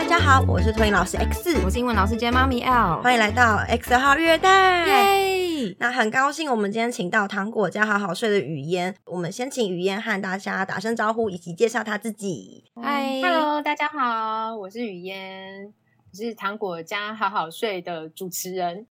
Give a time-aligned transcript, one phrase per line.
[0.00, 4.86] 大家好，我是托英老师 X，我是英文老师兼妈咪 L，欢迎来到 X 号月代。
[4.86, 5.76] 耶！
[5.78, 8.96] 那很高兴，我们今天请到糖果家好好睡的雨嫣。
[9.04, 12.64] 我们先请雨嫣和大家打声招呼，以及介绍她自己。
[12.82, 15.70] 嗨，Hello，大家好，我是雨嫣，
[16.10, 18.86] 我是糖果家好好睡的主持人。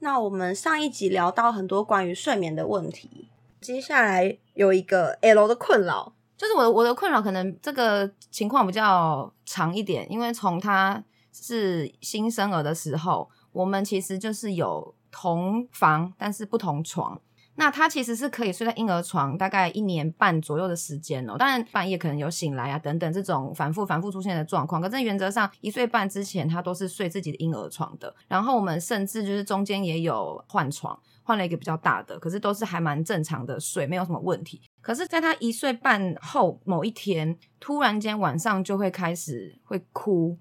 [0.00, 3.28] 那我们上一集聊到很多关于睡眠的问题，
[3.60, 11.02] 接下来有一个 L 的困扰，就是我的我的困扰可能这个情况比较长一点，因为从他
[11.32, 17.20] 是新生儿的时候，我们其实就是有同房，但是不同床。
[17.60, 21.36] 那他其实是可以睡在婴儿床，大概一年半左右的时间哦。
[21.36, 28.14] 当然半夜可能有醒来啊等等这种反复反复出现的状况，可是原则上一岁半之前他都是睡自己的婴儿床的。
[28.28, 30.96] 然后我们甚至就是中间也有换床，
[31.28, 34.62] 换了一个比较大的，可是都是还蛮正常的睡，没有什么问题。
[34.80, 40.38] 可是在他一岁半后某一天，突然间晚上就会开始会哭，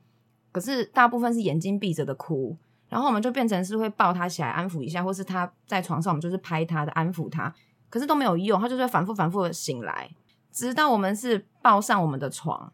[0.49, 2.55] 可是大部分是眼睛闭着的哭。
[2.87, 7.53] 然后我们就变成是会抱他起来安抚一下，或是他在床上，我们就是拍他的安抚他，
[7.89, 10.09] 可是都没有用，他就是反复反复的醒来，
[10.53, 12.71] 直到我们是抱上我们的床，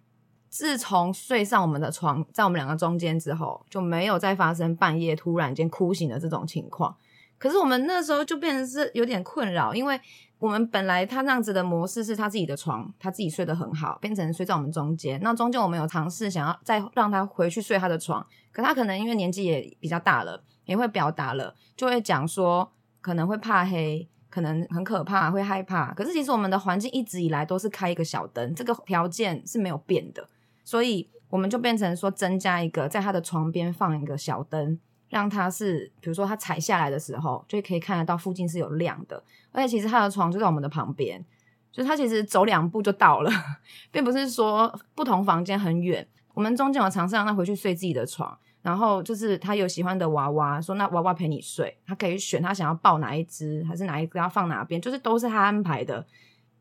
[0.49, 6.95] 自从睡上我们的床，在我们两个中间之后，就没有再发生半夜突然间哭醒的这种情况。
[7.43, 9.99] 可是我们那时候就变成是有点困扰，因为
[10.39, 15.19] 我们本来他那样子的模式是他自己的床，他自己睡得很好，变成睡在我们中间。
[15.21, 25.93] 那中间我们有尝试想要再让他回去睡他的床，可他可能因为年纪也比较大了，也会表达了，就会讲说可能会怕黑，可能很可怕，会害怕。
[25.93, 30.29] 可是其实我们的环境一直以来都是开一个小灯，这个条件是没有变的，
[30.63, 34.79] 所以我们就变成说增加一个在他的床边放一个小灯。
[35.13, 41.23] 让他是，比如说他踩下来的时候，就可以看得到附近是有亮的，而且其实他的床就在我们的旁边，
[41.71, 43.29] 就他其实走两步就到了，
[43.93, 46.07] 并不是说不同房间很远。
[46.33, 56.03] 我们中间有尝试让他回去睡自己的床，然后就是他有喜欢的娃娃，说那娃娃陪你睡，他可以选他想要抱哪一只，还是哪一个要放哪边，就是都是他安排的，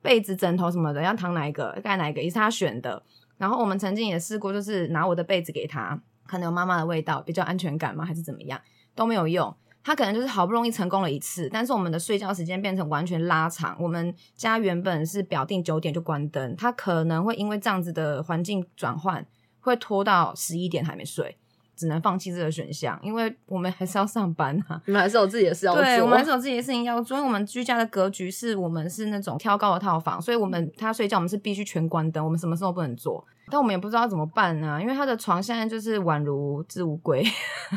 [0.03, 3.03] 被子、枕头什么的要躺哪一个盖哪一个也是他选的。
[3.39, 5.99] 然后我们曾经也试过，就是拿我的被子给他。
[6.33, 8.07] 可能有妈妈的味道，比较安全感吗？
[8.07, 8.59] 还是怎么样
[8.95, 9.55] 都没有用。
[9.85, 13.77] 他可能就是好不容易成功了一次，但是我们的睡觉时间变成完全拉长。
[13.79, 19.27] 我们家原本是表定九点就关灯，他可能会因为这样子的环境转换，
[19.61, 21.37] 会拖到十一点还没睡。
[21.75, 24.81] 只能放弃这个选项，因为我们还是要上班啊。
[24.87, 25.83] 你们还是有自己的事要做。
[25.85, 27.17] 对，我们还是有自己的事情要做。
[27.17, 33.27] 因为我们居家的格局是我们是那种挑高的套房，所以我们他睡觉我们是必须全关灯，我们什么时候不能做？
[33.51, 34.79] 但我们也不知道怎么办呢？
[34.81, 37.23] 因为他的床现在就是宛如置物柜。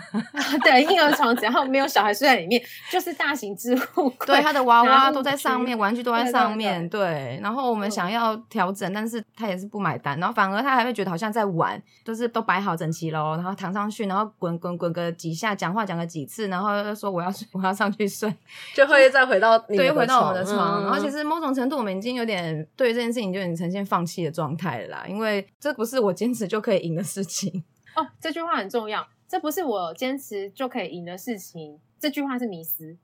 [0.63, 2.61] 对，婴儿床只要没有小孩睡在里面，
[2.91, 4.27] 就是大型置物柜。
[4.27, 6.87] 对，他的娃娃都在上面，玩具都在上面。
[6.89, 18.33] 对，然后我们想要调整，但是他也是不买单，然后反而他还会觉得好像在玩，就是都摆好整齐喽，然后躺上去，然后滚滚滚个几下，讲话讲个几次，然后又说我要 我要上去睡，
[18.75, 20.83] 就会再回到对，回到我们的床。
[20.83, 27.63] 然后其实某种程度，我们已经有点对这件事情就已经呈现放弃的状态了啦，因为这不是我坚持就可以赢的事情
[27.95, 28.07] 哦。
[28.19, 31.79] 这句话很重要，这不是我坚持就可以赢的事情。
[31.99, 32.95] 这句话是迷思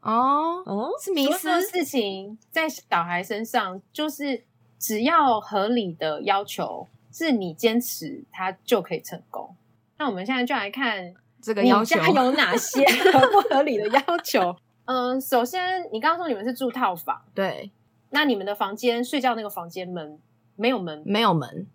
[0.00, 1.60] 哦哦，是迷思。
[1.62, 4.44] 事情在小孩身上，就是
[4.78, 9.54] 只要合理的要求，是你坚持，他就可以成功。
[9.98, 12.84] 那我们现在就来看这个要求有哪些
[13.30, 14.56] 不合理的要求。
[14.86, 17.70] 嗯，首先你刚刚说你们是住套房，对，
[18.10, 20.18] 那你们的房间睡觉那个房间门
[20.56, 21.66] 没有门，没有门，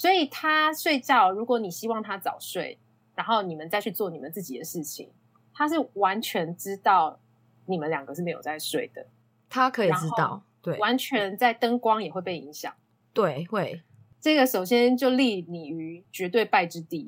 [0.00, 2.78] 所以他睡觉，如果你希望他早睡，
[3.14, 5.10] 然后你们再去做你们自己的事情，
[5.52, 7.20] 他是完全知道
[7.66, 9.06] 你们两个是没有在睡的，
[9.50, 12.72] 他可以知道，对，完全在灯光也会被影响，
[13.12, 13.82] 对，会。
[14.18, 17.06] 这个首先就立你于绝对败之地。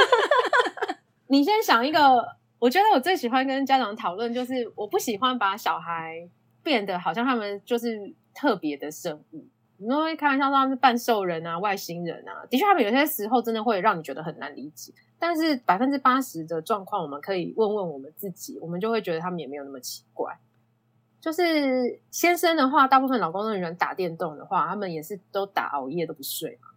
[1.28, 6.26] 你先想一个，我觉得我最喜欢跟家长讨论，就是我不喜欢把小孩
[6.62, 9.46] 变得好像他们就是特别的生物。
[9.78, 14.92] 你们会开玩笑说他们是半兽人啊、外星人啊，的确，他们有些时候真的会让你觉得很难理解。
[15.18, 20.38] 但是百分之八十的状况，我们可以问问我们自己，我们就会觉得他们也没有那么奇怪。
[21.20, 26.68] 就是先生的话，大部分老公都喜欢打电动的话，他们也是都打熬夜都不睡嘛。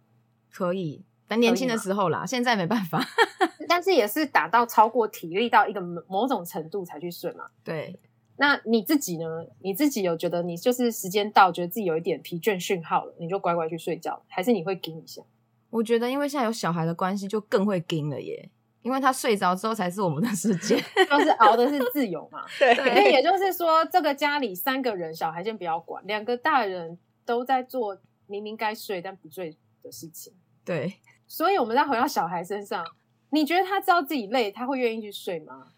[0.52, 3.00] 可以，但年轻的时候啦，现在没办法。
[3.68, 7.46] 但是也是打到超过体力到一个某种程度才去睡嘛。
[7.62, 7.98] 对，
[8.42, 9.46] 那你自己呢？
[9.60, 15.22] 你自己有觉得你就是时间到，觉得自己有一点疲倦讯号了，你就乖乖去睡觉，还是你会盯一下？
[15.70, 18.50] 我觉得因为现在有小孩的关系，就更会盯了耶。
[18.82, 20.74] 因为他睡着之后才是我们的世界，
[21.08, 22.44] 就是熬的是自由嘛。
[22.58, 27.96] 对，所以也就是说，这个家里三个人，小孩先不要管，两个大人都在做
[28.26, 30.32] 明明该睡但不睡的事情。
[30.64, 30.94] 对，
[31.28, 32.84] 所以我们再回到小孩身上，
[33.30, 35.68] 你觉得他知道自己累，他会愿意去睡吗？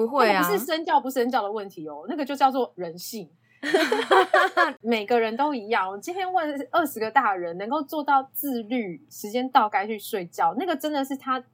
[0.00, 3.28] 不会啊，不是身教不身教的问题哦，那个就叫做人性。
[4.80, 5.86] 每个人都一样。
[5.90, 11.44] 我今天问二十个大人，能够做到自律，时间到该去睡觉，那个真的是他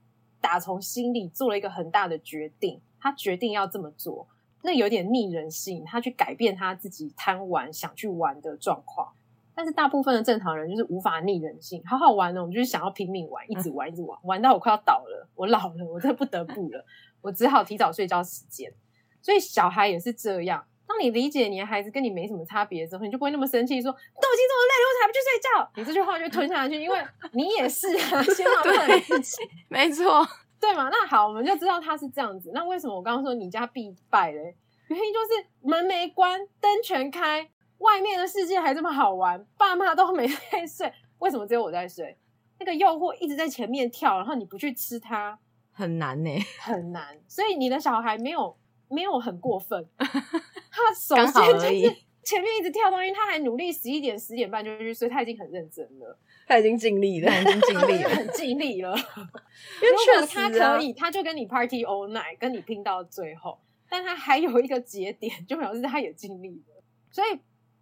[0.40, 4.28] 打从心里做了一个很大的决定，他决定要这么做，
[4.62, 9.08] 那有点逆人性，他去改变他自己贪玩想去玩的状况。
[9.52, 16.84] 但是大部分的正常人就是无法逆人性，好好玩呢，我们就是想要拼命玩，一直玩，一直玩，玩到我快要倒了，我老了，我真的不得不了，
[17.26, 18.72] 我只好提早睡觉时间。
[19.20, 20.64] 所以小孩也是这样。
[20.86, 25.70] 当你理解你的孩子跟你没什么差别之后，你就不会那么生气，说都已经这么累了，我才不去睡觉。
[25.74, 29.36] 你这句话就吞下去，因为你也是啊，先放过你自己，
[29.68, 30.24] 没错，
[30.60, 30.88] 对吗？
[30.90, 32.52] 那好，我们就知道他是这样子。
[32.54, 34.56] 那为什么我刚刚说你家必败嘞？
[34.86, 37.50] 原因就是门没关，灯全开。
[37.78, 42.16] 外面的世界还这么好玩，爸妈都没在睡，为什么只有我在睡？
[42.58, 45.38] 那个诱惑一直在前面跳，然后你不去吃它，
[45.76, 47.16] 很难呢， 很难。
[47.28, 48.56] 所以你的小孩没有
[48.88, 56.18] 没有很过分， 他首先就是 前面一直跳东西，他还努力十一点十点半就去睡，他已经很认真了，
[56.48, 58.96] 他已经尽力了，已经尽力了，很尽力了。
[58.96, 63.58] 因为确实他可以，他就跟你 party all night，跟你拼到最后，
[63.88, 67.38] 但他还有一个节点，就表示他也尽力了，所以。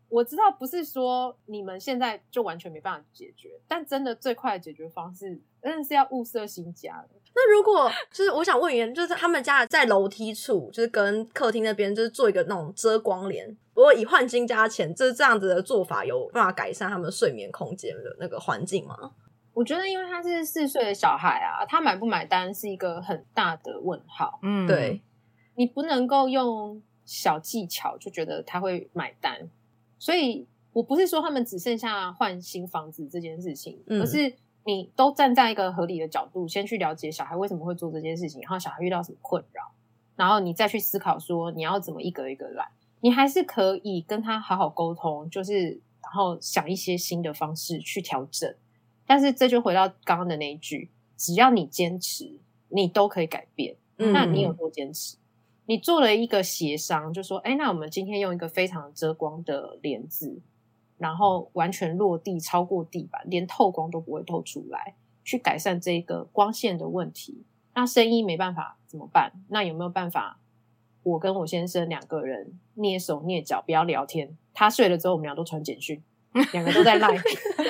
[0.09, 7.09] 我知道不是说你们现在就完全没办法解决，但真的最快的解决方式，真的是要物色新家了。
[7.37, 13.57] 那如果就是我想问一下，就是他们家在楼梯处，就是跟客厅那边，就是做一个那种遮光帘。
[13.75, 18.97] 不过以换新家前，就是这样子的做法，有办法改善他们睡眠空间的那个环境吗？
[19.53, 24.39] 我觉得，因为他是四岁的小孩啊，他买不买单是一个很大的问号。
[24.43, 25.01] 嗯，对，
[25.57, 29.51] 你不能够用小技巧就觉得他会买单。
[30.05, 34.35] 所以，我不是说他们只剩下换新房子这件事情，而是
[34.67, 39.63] 你都站在一个合理的角度，先去了解小孩为什么会做这件事情，然后小孩遇到什么困扰，
[40.15, 42.69] 然后你再去思考说你要怎么一个一个来。
[43.01, 45.71] 你还是可以跟他好好沟通，就是
[46.03, 48.55] 然后想一些新的方式去调整。
[49.07, 53.75] 但是这就回到刚刚的那一句：只要你坚持，你都可以改变。
[53.97, 55.17] 那你有多坚持？
[55.67, 60.41] 你做了一个协商，就说：“哎，那我们今天用一个非常遮光的帘子，
[60.99, 64.95] 然后完全落地超过地板，连透光都不会透出来，
[65.25, 67.45] 去改善这个光线的问题。
[67.75, 69.33] 那声音没办法怎么办？
[69.49, 70.39] 那有没有办法？
[71.03, 74.37] 我跟我先生两个人蹑手蹑脚，不要聊天。
[74.53, 76.03] 他睡了之后，我们俩都传简讯，
[76.53, 77.09] 两个都在 赖，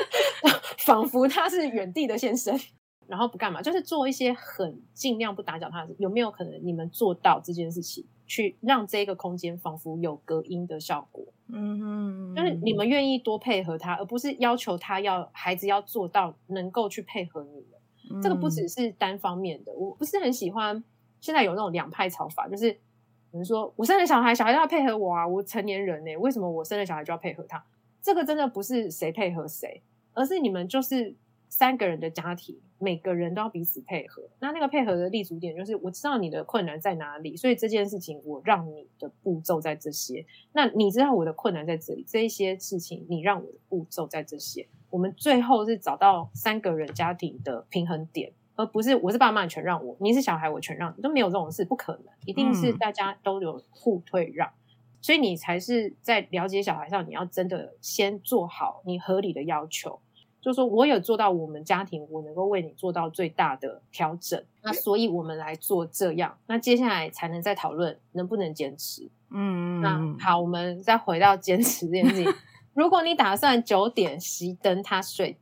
[0.79, 2.59] 仿佛他是远地的先生。”
[3.07, 5.87] 然后不干嘛，就是做一些很尽量不打搅他。
[5.99, 11.25] 有没有可能你们做到这件事情，去让这个空间仿佛有隔音的效果？
[11.49, 18.23] 嗯哼，就是你们愿意多配合他，而不是要求他要孩子要做到能够去配合你们。
[18.23, 20.83] 这个不只是单方面的，我不是很喜欢。
[21.21, 27.65] 现在有那种两派吵法，就是比如说我生了小孩，小孩要配合我啊，我成年人呢，为什么我生了小孩就要配合他？
[28.03, 29.81] 这个真的不是谁配合谁，
[30.13, 31.15] 而是你们就是
[31.49, 32.59] 三个人的家庭。
[32.79, 40.27] 每个人都要彼此配合，那那个配合的立足点就是我知道你的困难在哪里，所以这件事情我让你的步骤在这些。
[40.53, 44.67] 那你知道我的困难在这里，这一些事情你让我的步骤在这些。
[44.91, 54.53] 我们最后是找到三个人家庭的平衡点，而不是我是爸妈你全让我，你是小孩我全让你，都没有这种事，不可能，一定是大家都有互退让，
[55.01, 60.01] 所以你才是在了解小孩上，你要真的先做好你合理的要求。
[60.45, 69.09] 就说我有做到我们家庭，我能够为你做到最大的调整，那所以我们来做这样，那接下来才能再讨论能不能坚持。
[69.31, 72.35] 嗯，那好，我们再回到坚持这件事情。
[72.75, 75.39] 如果你打算九点熄灯他睡，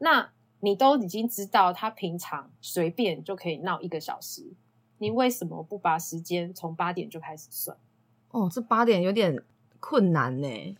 [0.00, 4.52] 那你都已经知道他平常随便就可以闹一个小时，
[4.98, 7.74] 你为什么不把时间从八点就开始算？
[8.32, 9.42] 哦，这八点有点
[9.80, 10.76] 困难呢。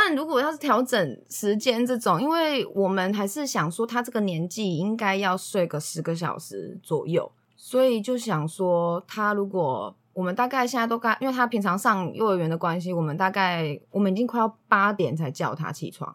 [0.00, 16.14] 但如果要是调整时间这种，因为我们还是想说他这个年纪应该要睡个十个小时左右，所以就想说他如果我们大概现在都该，因为他平常上幼儿园的关系，我们大概我们已经快要八点才叫他起床，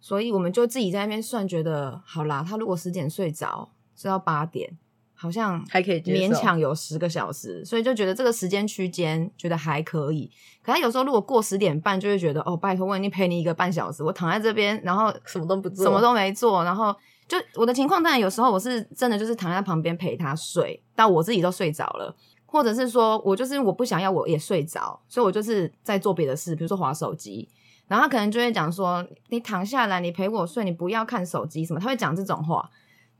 [0.00, 4.78] 所以我们就自己在那边算，觉得好啦，他如果十点睡着，睡到八点。
[5.14, 10.30] 好像还可以勉强有十个小时，所以就觉得这个时间区间觉得还可以。
[10.62, 16.94] 可他有时候如果过十点半，就会觉得哦，拜托我已经陪你一个半小时，我躺在这边，然后什么都不做，什么都没做，然后
[17.28, 22.14] 就我的情况，当然有时候我是真的就是躺在旁边陪他睡，到我自己都睡着了，
[22.46, 27.48] 或者是说我就是我不想要我也睡着，所以我就是在做别的事，比如说划手机，
[27.86, 32.68] 然后他可能就会讲说，你躺下来，你陪我睡，你不要看手机什么，他会讲这种话。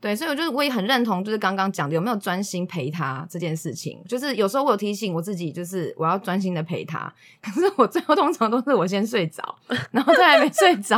[0.01, 3.99] 对，所以我就我也很认同，就是刚刚讲的有没有专心陪他这件事情。
[4.07, 7.11] 就是有时候我有提醒我自己，就是我要专心的陪他，
[7.41, 9.43] 可是我最后通常都是我先睡着，
[9.89, 10.95] 然后他还没睡着，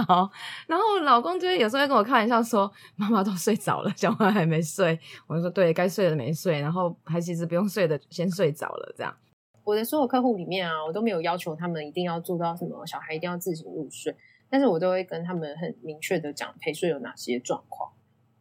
[0.68, 9.16] 然后老公就会有时候会跟我开玩笑说：“妈妈都睡着了，小孩还没睡。”我就说：“对该睡的没睡，然后还其实不用睡的先睡着了。”这样，
[9.64, 14.14] 我的所有客户里面啊，我都没有要求他们一定要做到什么，小孩一定要自行入睡，
[14.50, 17.90] 但是我都会跟他们很明确的讲陪睡有哪些状况。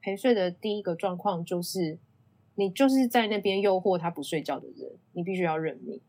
[0.06, 1.98] 陪睡的第一个状况就是，
[2.54, 6.00] 你就是在那边诱惑他不睡觉的人，你必须要认命。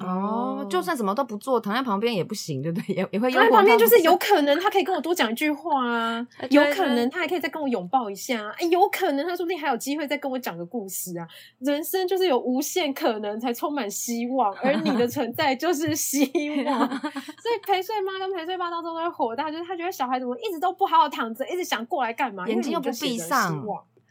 [0.00, 2.94] 哦，就算什么都不做，躺在旁边也不行，对不对？
[2.94, 11.26] 也也会躺在旁边，就是有可能他可以跟我多讲一句话啊，有可能他还可以再跟我拥抱一下，哎，有可能他说不定还有机会再跟我讲个故事啊。
[11.58, 16.24] 人生就是有无限可能才充满希望，而你的存在就是希
[16.64, 16.88] 望。
[16.88, 22.46] 所以陪睡妈跟陪睡爸到时候都会火大，就是他觉得小孩怎么一直都不好好躺着，一直想过来干嘛？
[22.46, 23.64] 眼睛又不闭上，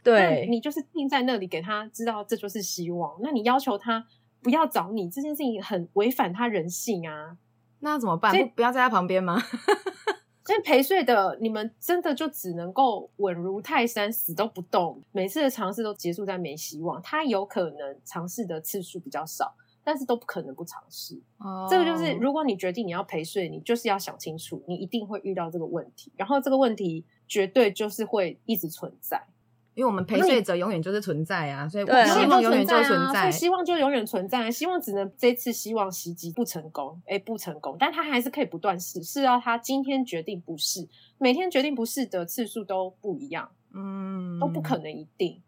[0.04, 3.10] 对，你就是定在那里给他知道这就是希望。
[3.22, 4.04] 那你要求他。
[4.42, 7.36] 不要找你这件事情很违反他人性啊，
[7.80, 8.32] 那怎么办？
[8.36, 9.40] 不不要在他旁边吗？
[10.44, 15.02] 所以陪睡的你们真的就只能够稳如泰山，死都不动。
[15.12, 17.02] 每次的尝试都结束在没希望。
[17.02, 19.54] 他有可能尝试的次数比较少，
[19.84, 21.20] 但是都不可能不尝试。
[21.36, 29.22] 哦，这个就是如果你决定你要陪睡，你就是要想清楚，你一定会遇到这个问题，然后这个问题绝对就是会一直存在。
[29.78, 45.40] 因为我们陪睡者永远就是存在啊，所以希望永远就存在，希望就永远存在，希望只能这次希望袭击不成功，哎，不成功，但他还是可以不断试，试到他今天决定不试，每天决定不试的次数都不一样，嗯，都不可能一定，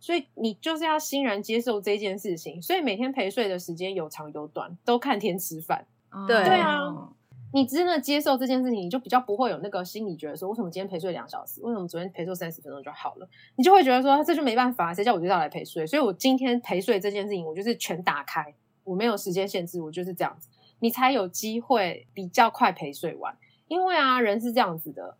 [0.00, 5.86] 所以你就是要欣然接受这件事情，所以每天陪睡的时间有长有短，都看天吃饭，
[6.26, 7.10] 对对啊。
[7.50, 13.28] 你真的接受这件事情，你就比较不会有那个心理觉得说，为什么今天陪睡两小时，为什么昨天陪睡三十分钟就好了？
[13.56, 15.86] 你就会觉得说，这就没办法，谁叫我就要来陪睡？
[15.86, 20.48] 所以我今天陪睡这件事情，我就是全打开，我没有时间限制，我就是这样子，
[20.80, 23.34] 你才有机会比较快陪睡完。
[23.66, 25.16] 因为啊，人是这样子的，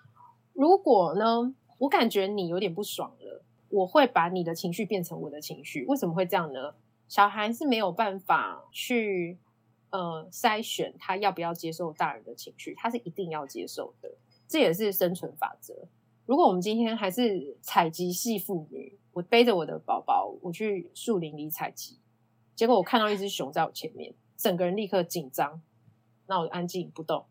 [0.53, 5.87] 如果呢，我感觉你有点不爽了，我会把你的情绪变成我的情绪。
[5.87, 6.75] 为什么会这样呢？
[7.09, 9.39] 小孩是没有办法去。
[9.91, 14.11] 呃，筛选他要不要接受大人的情绪，他是一定要接受的，
[14.47, 15.75] 这也是生存法则。
[16.27, 21.99] 如果我们今天还是采集系妇女，我背着我的宝宝，我去树林里采集，
[22.55, 25.63] 结果我看到一只熊在我前面，整个人立刻紧张，
[26.27, 27.25] 那我就安静不动。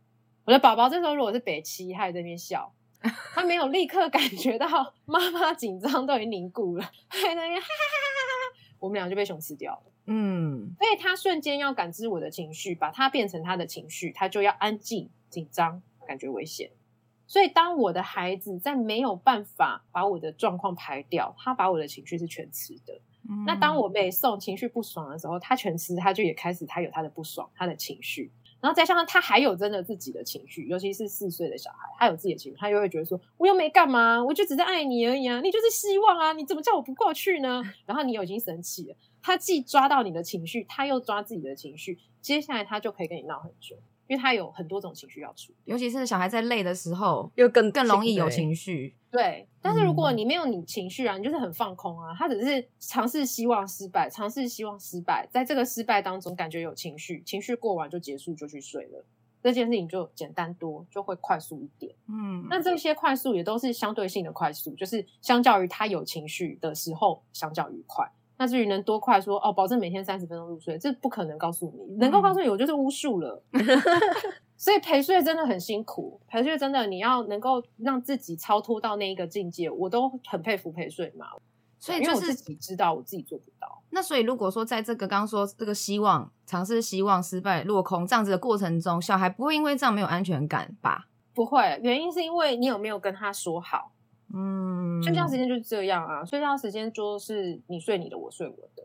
[0.45, 2.73] 我的宝宝这时候如果是北七，他在那边笑，
[3.35, 4.67] 他没有立刻感觉到
[5.05, 9.91] 妈妈紧张，都已经凝固了，还在那边哈哈哈哈哈哈，我们俩就被熊吃掉了。
[10.07, 16.71] 嗯，所以他瞬间要感知我的情绪，把它变成他的情绪，他就要安静、紧张、感觉危险。
[17.27, 22.99] 所以当我的孩子在没有办法把我的状况排掉，他把我的情绪是全吃的。
[23.45, 28.31] 那当我被送情绪不爽的时候，他全吃，他就也开始他有他的不爽，他的情绪。
[28.61, 37.61] 然后再加上他还有真的自己的情绪，尤其是四岁的小孩，他有自己的情绪，他就会觉得说，我又没干嘛，我就只是爱你而已啊，你就是希望啊，你怎么叫我不过去呢？
[37.85, 38.95] 然后你又已经生气了。
[39.27, 43.75] 他既抓到你的情绪，他又抓自己的情绪，接下来他就可以跟你闹很久，
[44.07, 45.57] 因为他有很多种情绪要处理。
[45.65, 48.95] 尤其是小孩在累的时候，又更更容易有情绪。
[49.11, 52.15] 对，但是如果你没有你情绪啊，你就是很放空啊。
[52.17, 59.03] 他只是尝试希望失败，尝试希望失败，在这个失败当中感觉有情绪，情绪过完就结束，就去睡了。
[59.43, 61.93] 这件事情就简单多，就会快速一点。
[62.07, 68.09] 嗯，那这些快速也都是相对性的快速，就是相较于他有情绪的时候，相较于快。
[68.37, 73.43] 那至于能多快说哦，保证每天三十分钟入睡，这不可能告诉你，能够告诉你，我就是巫术了。
[74.55, 81.27] 所以陪睡真的很辛苦，陪睡真的你要能够让自己超脱到那一个境界，我都很佩服陪睡嘛。
[81.79, 83.83] 所以就是自己知道，我自己做不到。
[83.91, 91.07] 那所以如果说在这个刚刚说这个希望尝试希望失败落空这样子的过程中，小孩不会因为这样没有安全感吧？
[91.35, 93.91] 不会，原因是因为你有没有跟他说好。
[94.33, 94.66] 嗯，
[95.01, 98.83] 睡觉时间就是这样啊，睡觉时间就是你睡你的，我睡我的。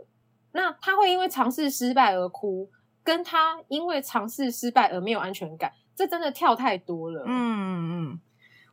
[0.52, 2.68] 那他会因为尝试失败而哭，
[3.02, 7.24] 跟他因为尝试失败而没有安全感，这真的跳太多了。
[7.26, 8.20] 嗯嗯，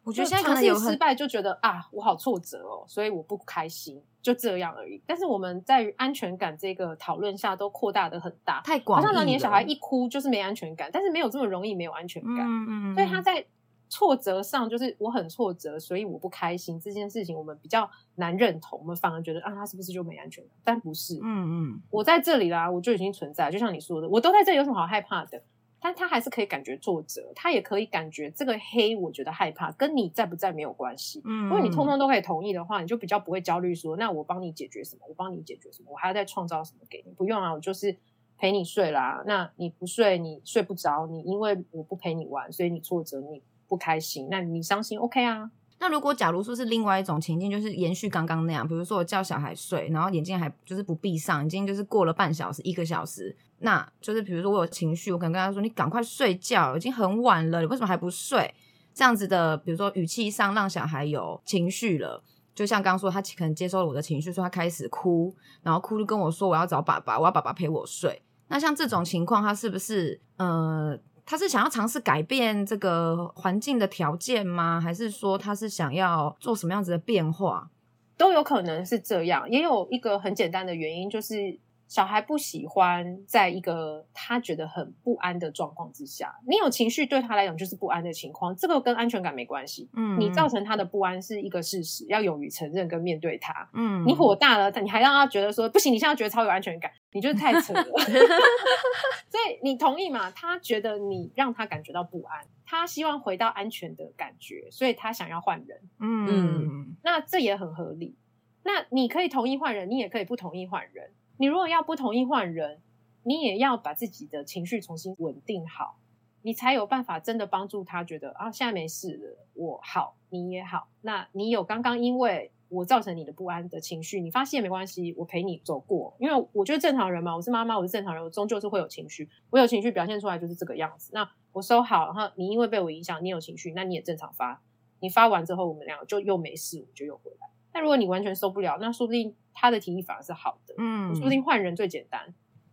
[0.03, 5.01] 我觉得现在尝试失败就觉得啊，我好挫折哦，所以我不开心，就这样而已。
[5.07, 9.01] 但是我们在于安全感这个讨论下，都扩大的很大，太广。
[9.01, 12.45] 好像老年小孩一哭就是没安全感，但是没有这么容易没有安全感。
[12.45, 13.45] 嗯嗯，所以他在。
[13.89, 20.53] 挫折上就是我很挫折，所以我不开心这件事情，我们比较难认同，我们反而觉得啊，他是不是就没安全感？
[20.63, 25.41] 但不是，嗯嗯，我在这里啦，我就已经存在，就像你说的，我都在这里，有什么好害怕的？
[25.81, 31.21] 但他还是可以感觉挫折，他也可以感觉这个黑，我觉得害怕，跟你在不在没有关系。
[31.23, 35.03] 嗯如果你通通都可以同意的话，你就比较不会焦虑说，那我帮你解决什么？
[35.07, 35.91] 我帮你解决什么？
[35.93, 37.13] 我还要再创造什么给你？
[37.13, 37.95] 不用啊，我就是
[38.37, 39.23] 陪你睡啦。
[39.25, 45.49] 那你不睡，你睡不着，你因为我不陪你玩，所以你挫折，你不开心，那你伤心，OK 啊？
[45.81, 58.53] 那如果假如说是另外一种情境，就是延续刚刚那样，比如说我叫小孩睡，然后眼睛还就是不闭上，已经就是过了半小时、一个小时，那就是比如说我有情绪，我可能跟他说：“你赶快睡觉，已经很晚了，你为什么还不睡？”
[58.93, 62.21] 这样子的，比如说语气上让小孩有情绪了。
[62.53, 65.33] 就像刚刚说，他可能接受了我的情绪，说他开始哭，
[65.63, 68.21] 然后哭就跟我说我要找爸爸，我要爸爸陪我睡。
[68.49, 70.99] 那像这种情况，他是不是呃？
[71.29, 74.81] 他是想要尝试改变这个环境的条件吗？
[74.81, 77.69] 还是说他是想要做什么样子的变化？
[78.17, 81.59] 都有可能是这样，也有一个很简单的原因，就是
[81.89, 86.33] 小孩不喜欢在一个他觉得很不安的状况之下。
[86.47, 89.89] 你有情绪对他来讲就是不安的情况，这个跟安全感没关系。
[89.93, 93.67] 嗯你造成他的不安是一个事实，要勇于承认跟面对他。
[93.73, 97.83] 嗯你火大了，你还让他觉得说不行，你现在觉得超有安全感，你就是太扯了。
[99.31, 100.29] 所以你同意嘛？
[100.31, 105.81] 他觉得你让他感觉到不安，他希望回到安全的感觉，所以他想要换人。
[105.99, 108.15] 嗯那这也很合理。
[108.61, 111.09] 那你可以同意换人，你也可以不同意换人。
[111.41, 112.81] 你如果要不同意换人，
[113.23, 115.97] 你也要把自己的情绪重新稳定好，
[116.41, 120.89] 你才有办法真的帮助他觉得啊，现在没事了，我好，你也好。
[120.99, 126.13] 那你有刚刚因为我造成你的不安的情绪，你发泄没关系，我陪你走过。
[126.19, 131.09] 因为我觉得正常人嘛，我是妈妈，我是正常人，我终究是会有情绪，我有情绪表现出来就是这个样子。
[131.13, 134.61] 那我收好，然后你因为被我影响，你有情绪，那你也正常发。
[134.99, 137.47] 你发完之后，我们两个就又没事，我就又回来。
[137.71, 142.21] 但如果你完全受不了，那说不定他的提议反而是好的，嗯说不定换人最简单。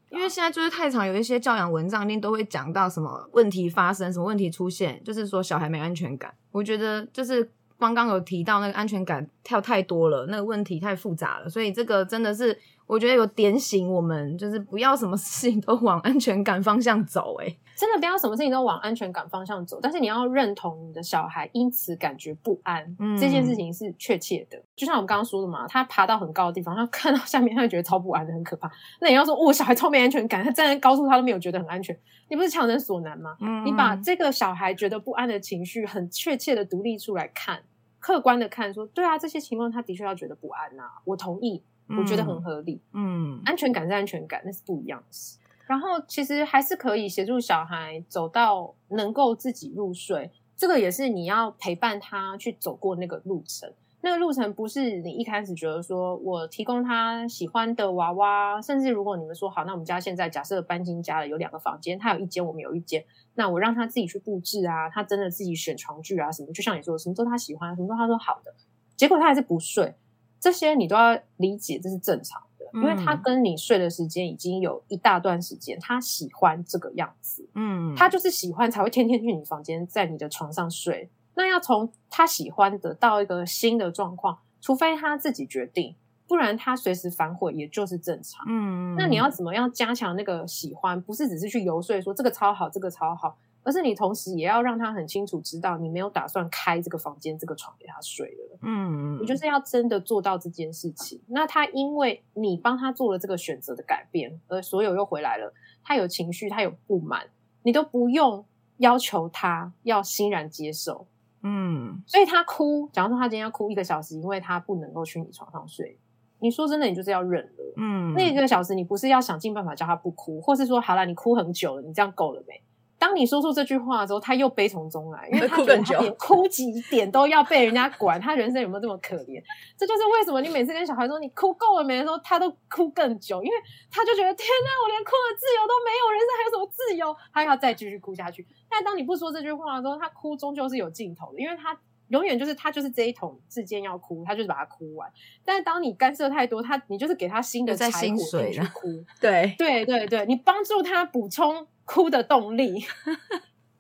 [0.09, 6.33] 因为现在就是太常有一些教养文章，一定都会讲到什么问题发生，什么问题出现，就是说小孩没安全感。
[6.53, 12.57] 我觉得就是刚刚有提到那个安全感跳太多了，那个问题太复杂了，所以这个真的是
[12.87, 17.59] 我觉得有点醒我们，就是不要什么事情都往安全感方向走、欸。
[17.77, 24.59] 真的不要什么事情都往安全感方向走，但是你要认同你的小孩因此感觉不安，嗯这件事情是确切的。
[24.75, 28.71] 就像我们刚刚说的嘛，他爬到很高的地方，他看到下面，他就觉得超不安的，很可怕。
[29.01, 31.95] 那你要说，哦我、小孩超没安全感，他站在高处他都没有觉得很安全，
[32.31, 33.37] 你不是强人所难吗？
[33.41, 37.63] 嗯你把这个小孩觉得不安的情绪很确切的独立出来看，
[37.99, 42.81] 客观的看，说对啊，这些情况他的确要觉得不安呐、我同意，我觉得很合理。
[42.93, 45.39] 嗯安全感是安全感，那是不一样的事。
[45.67, 53.73] 然后其实还是可以协助小孩走到能够自己入睡，这个也是你要陪伴他去走过那个路程。
[54.03, 68.55] 那个路程不是你一开始觉得说我提供他喜欢的娃娃，甚至如果你们说好，那我们家现在假设搬新家了，有两个房间，他有一间，我们有一间，那我让他自己去布置啊，他真的自己选床具啊什么，就像你说的，什么都他喜欢，什么都他说好的，
[68.95, 69.93] 结果他还是不睡，
[70.39, 81.11] 这些你都要理解，这是正常的，因为他嗯跟你睡的时间已经有一大段时间，他喜欢这个样子，嗯，他就是喜欢才会天天去你房间，在你的床上睡。
[81.35, 85.95] 那要从他喜欢的到一个新的状况，除非他自己决定，
[86.27, 88.43] 不然他随时反悔也就是正常。
[88.49, 90.99] 嗯，那你要怎么样加强那个喜欢？
[91.03, 98.59] 不是只是去游说说这个超好，这个超好，而是你同时也要让他很清楚知道，你没有打算开这个房间、这个床给他睡了。
[98.63, 101.21] 嗯，你就是要真的做到这件事情。
[101.27, 105.53] 那他因为你帮他做了这个选择的改变，而所有又回来了，
[105.83, 107.27] 他有情绪，他有不满，
[107.65, 111.09] 你都不用要求他要欣然接受。
[111.43, 115.99] 嗯所以他哭，假如说他今天要哭一个小时，因为他不能够去你床上睡，
[116.39, 117.75] 你说真的，你就是要忍了。
[117.77, 122.63] 嗯，那一个小时，你不是要想尽办法叫他不哭，或是说好了，你哭很久了，你这样够了没？
[122.99, 129.43] 当你说出这句话的时候，他又悲从中来，因为他更久觉得他连哭几点都要被人家管，他人生有没有这么可怜？
[129.77, 133.57] 这就是为什么你每次跟小孩说你哭够了没的时候，他都哭更久，因为
[133.91, 137.15] 他就觉得天哪，我连哭的自由都没有，人生还有什么自由？
[137.33, 138.47] 他要再继续哭下去。
[138.69, 141.79] 但当你不说这句话的时候，他哭终究是有尽头的，因为他
[142.09, 145.11] 永远就是他就是这一桶之间要哭，他就是把它哭完。
[145.45, 149.05] 但是当你干涉太多，他你就是给他新的在柴火去哭。
[149.21, 152.81] 对，对对对，你帮助他补充哭的动力。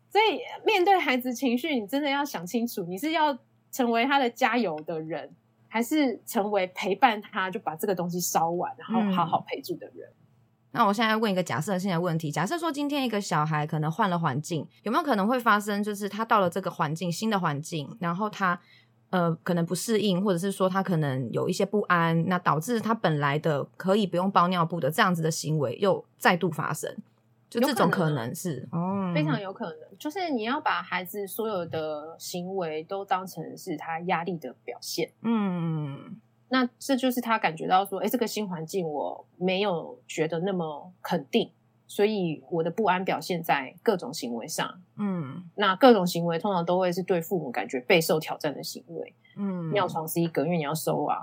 [0.09, 3.37] 所以面对孩子情绪，你真的要想清楚，你是要
[3.71, 5.31] 成为他的加油的人，
[5.69, 10.09] 还是成为陪伴他就把这个东西烧完，然后好好陪住的人？
[10.71, 18.59] 那我现在问一个假设性的问题：假设说今天一个小孩可能换了环境，有没有可能会发生，就是他到了这个环境新的环境，然后他
[19.11, 26.95] 呃可能不适应，或者是说他可能有一些不安，那导致他本来的可以不用包尿布的这样子的行为又再度发生？
[27.48, 35.12] 就这种可能是，哦，非常有可能，就是你要把孩子所有的行为都当成是他压力的表现。
[35.22, 36.20] 嗯。
[36.48, 41.50] 那这就是他感觉到说，哎，这个新环境我没有觉得那么肯定，
[41.87, 44.81] 所以我的不安表现在各种行为上。
[44.99, 49.14] 嗯那各种行为通常都会是对父母感觉备受挑战的行为。
[49.38, 51.16] 嗯，尿床是一个，因为你要收啊；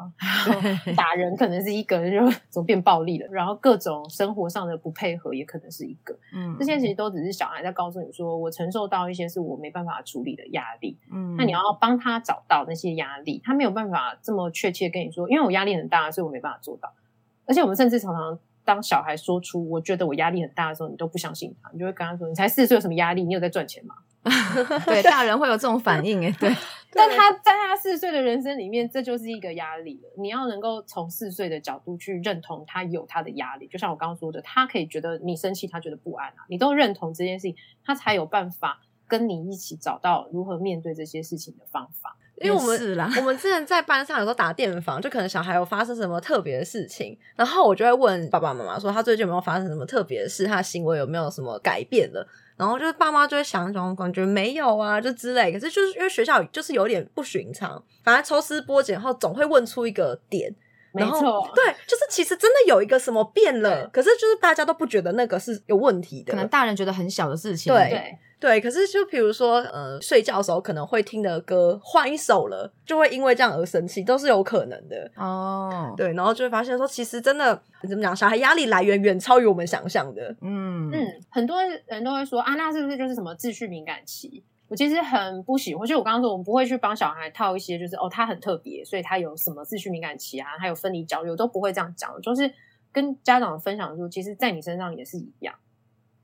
[0.96, 3.28] 打人可能是一个，就 怎么变暴力了。
[3.32, 6.16] 然后各种生活上的不配合也可能是一个。
[6.32, 10.96] 嗯，这些其实都只是小孩在告诉你说，我承受到一些是我没办法处理的压力。
[11.12, 16.94] 嗯，那你要帮他找到那些压力，他没有办法这么确切跟你说，因为我压力很大，所以我没办法做到。
[17.48, 23.24] 而且我们甚至常常当小孩说出我觉得我压力很大的时候，你都不相信他，你就会跟他说：“你才四十岁，有什么压力？
[23.24, 23.96] 你有在赚钱吗
[24.86, 26.50] 对大人会有这种反应，哎，对，？”
[26.96, 30.10] 但他在他四十岁的人生里面，这就是一个压力了。
[30.18, 42.16] 你要能够从四十岁的角度去认同他有他的压力，就像我刚刚说的，他可以觉得你生气，他觉得不安啊，你都认同这件事情，他才有办法跟你一起找到如何面对这些事情的方法。
[42.42, 52.28] 因为我们我们之前在班上有时候打电访，就可能小孩有发生什么特别的事情，然后我就会问爸爸妈妈说他最近有没有发生什么特别的事，他的行为有没有什么改变了。
[52.56, 55.52] 然后就是爸妈就会想一种感觉没有啊，就之类。
[55.52, 60.54] 可是就是因为学校就是有点不寻常，反正抽丝剥茧后总会问出一个点，
[60.94, 68.18] 然后没错，对，就是其实真的有一个什么变了，可是就是大家都不觉得那个是有问题的，可能大人觉得很小的事情，对对。
[68.44, 75.10] 对，可是就比如说，呃，睡觉的时候可能会听的歌换一首了，就会因为这样而生气，都是有可能的。
[75.16, 77.56] 哦，对，然后就会发现说，其实真的
[77.88, 80.36] 怎么讲，小孩压力来源远超于我们想象的。
[80.42, 84.44] 嗯嗯，很多人都会说啊，那是不是就是什么秩序敏感期？
[84.68, 92.52] 我其实很不喜欢，就我刚刚说，我们不会去帮小孩套一些，就是哦，他很特别，所以他有什么秩序敏感期啊，还有分离焦虑，我都不会这样讲，就是
[92.92, 95.56] 跟家长分享说，其实在你身上也是一样，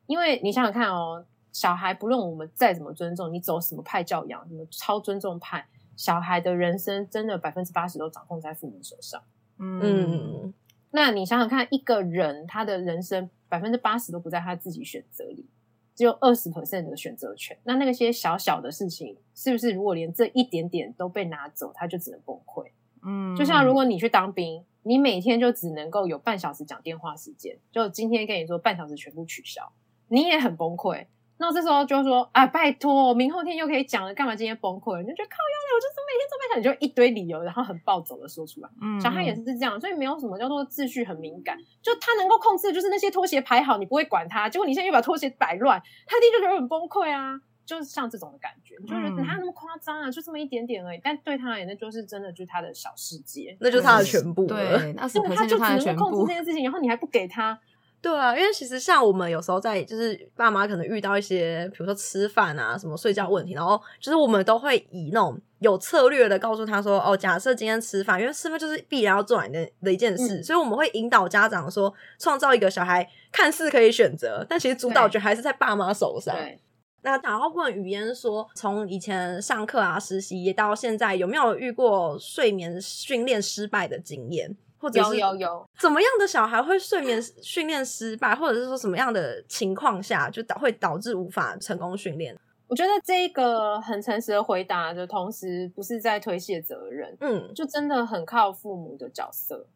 [0.06, 1.24] 因为你想想看哦，
[1.60, 5.68] 小孩不论我们再怎么尊重，你走什么派教养，什么超尊重派，
[5.98, 9.22] 小孩的人生真的百分之八十都掌控在父母手上。
[9.58, 10.54] 嗯嗯，
[10.92, 15.50] 那你想想看，一个人他的人生百分之八十都不在他自己选择里，
[15.94, 17.58] 只有二十 percent 的选择权。
[17.66, 22.68] 那那些小小的事情，是不是如果连这一点点都被拿走，他就只能崩溃？
[23.04, 29.74] 嗯，就像如果你去当兵，你每天就只能够有半小时讲电话时间，就今天跟你说半小时全部取消，
[30.08, 31.06] 你也很崩溃。
[31.42, 35.02] 那这时候就说啊，拜托，明后天又可以讲了，干嘛今天崩溃？
[35.02, 38.70] 你就觉得靠腰的，我就是每天这么想，你就一堆理由，然后很暴走的说出来。
[38.82, 54.48] 嗯小孩也是这样，所以没有什么叫做秩序很敏感，就他能够控制的就是那些拖鞋排好，你不会管他，结果你现在又把拖鞋摆乱，他一定就觉得很崩溃啊，就是像这种的感觉，你就觉得嗯哪有那么夸张啊，就这么一点点而已，但对他而言，那就是真的就是他的小世界，那就是他的全部了。
[54.50, 57.58] 对，二十因为他就只能够控制部这，件事情，然后你还不给他，
[58.02, 76.34] 对啊，因为其实像我们有时候在就是爸妈可能遇到一些，比如说吃饭啊、什么睡觉问题，然后就是我们都会以那种有策略的告诉他说，哦，假设今天吃饭，因为吃饭就是必然要做完的的一件事，嗯所以我们会引导家长说，创造一个小孩看似可以选择，但其实主导权还是在爸妈手上。
[76.34, 76.58] 对，
[77.02, 84.56] 那然后问语嫣说，从以前上课啊、实习到现在，有没有遇过睡眠训练失败的经验？
[84.80, 92.36] 或者有是有有，怎么样的小孩会睡眠训练失败，或者是说什么样的情况下就导会导致无法成功训练？
[92.68, 99.68] 我觉得这个很诚实的回答的同时，不是在推卸责任，嗯就真的很靠父母的角色。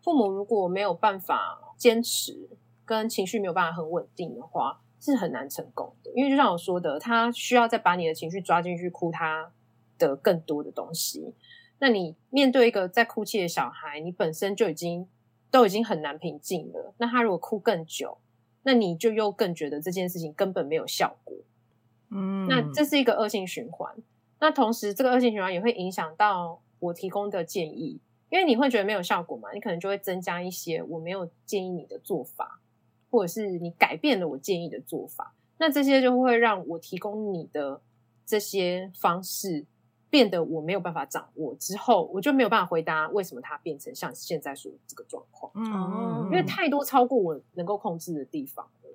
[0.00, 2.48] 父母如果没有办法坚持，
[2.84, 6.10] 跟情绪没有办法很稳定的话，是很难成功的。
[6.14, 9.50] 因为就像我说的，他需要再把你的情绪抓进去哭他
[9.98, 11.34] 的更多的东西。
[11.80, 15.06] 那你面对一个在哭泣的小孩，你本身就已经
[15.50, 16.94] 都已经很难平静了。
[16.98, 18.18] 那他如果哭更久，
[18.62, 21.36] 那你就又更觉得这件事情根本没有效果。
[22.10, 23.94] 嗯，那这是一个恶性循环。
[24.40, 32.60] 那同时，这个恶性循环也会影响到我提供的建议，因为你会觉得没有效果嘛，你可能就会增加一些我没有建议你的做法，
[33.10, 35.34] 或者是你改变了我建议的做法。
[35.58, 37.80] 那这些就会让我提供你的
[38.24, 39.66] 这些方式
[40.10, 45.52] 变得我没有办法掌握，之后我就没有办法回答为什么它变成像现在说的这个状况。
[45.54, 48.90] 嗯，因为太多超过我能够控制的地方了。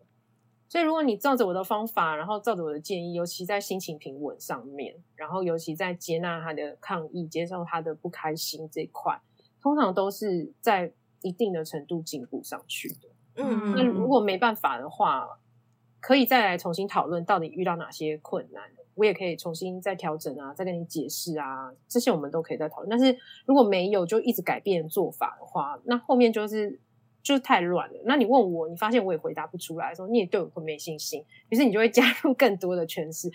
[0.67, 9.21] 所以，如果你照着我的方法，然后照着我的建议，尤其在心情平稳上面，然后尤其在接纳他的抗议、接受他的不开心这一块，
[9.61, 13.09] 通常都是在一定的程度进步上去的。
[13.35, 15.39] 嗯那如果没办法的话，
[15.99, 18.63] 可以再来重新讨论到底遇到哪些困难，
[18.95, 22.89] 我也可以重新再调整啊，再跟你解释啊，这些我们都可以再讨论。
[22.89, 26.79] 但是如果没有就一直改变做法的话，那后面就是
[27.21, 27.99] 就是太乱了。
[28.05, 33.31] 那你问我，你发现我也回答不出来的时候，你也对我会没信心，于是你就会加入更多的诠释，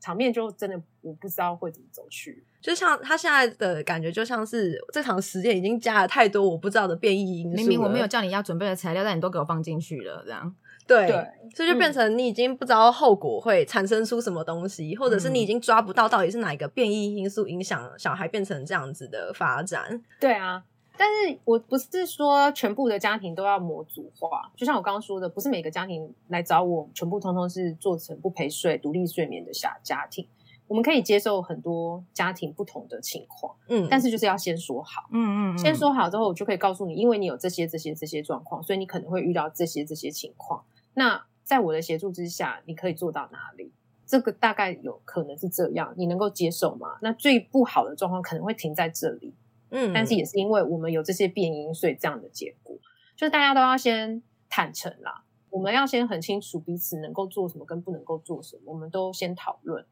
[0.00, 2.44] 场面就真的我不知道会怎么走去。
[2.60, 7.56] 就像他现在的感觉，就像是这场实验已经加了太多我不知道的变异因素。
[7.56, 10.54] 明明我没有叫你要准备的材料，但你都给我放进去了，这样。
[10.86, 20.02] 对，对所以就变成你已经不知道后果会产生出什么东西，或者是你已经抓不到到底是哪一个变异因素影响小孩变成这样子的发展。
[20.20, 20.62] 对啊，
[20.96, 30.26] 但是我不是说全部的家庭都要模组化，就像我刚刚说的，不是每个家庭来找我，全部通通是做成不陪睡、独立睡眠的小家庭。
[30.68, 35.02] 我们可以接受很多家庭不同的情况，嗯，但是就是要先说好。
[35.12, 40.62] 嗯嗯，先说好之后，我就可以告诉你，因为你有这些、这些、这些状况，所以你可能会遇到这些、这些情况。
[40.94, 43.72] 那在我的协助之下，你可以做到哪里？
[44.04, 46.98] 这个大概有可能是这样，你能够接受吗？
[47.00, 49.34] 那最不好的状况可能会停在这里，
[49.70, 52.76] 嗯，但是也是因为我们有这些变因，所以这样的结果，
[53.16, 55.24] 就是大家都要先坦诚啦。
[55.48, 59.84] 我们要先很清楚彼此能够做什么跟不能够做什么，我们都先讨论。